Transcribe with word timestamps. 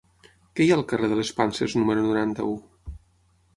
Què 0.59 0.65
hi 0.65 0.71
ha 0.71 0.77
al 0.77 0.85
carrer 0.91 1.09
de 1.11 1.19
les 1.19 1.31
Panses 1.41 1.77
número 1.81 2.07
noranta-u? 2.09 2.59